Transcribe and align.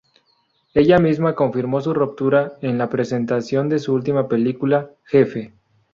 Ella 0.73 0.97
misma 0.97 1.35
confirmó 1.35 1.79
su 1.79 1.93
ruptura 1.93 2.53
en 2.61 2.79
la 2.79 2.89
presentación 2.89 3.69
de 3.69 3.77
su 3.77 3.93
última 3.93 4.27
película 4.27 4.89
"Jefe". 5.05 5.53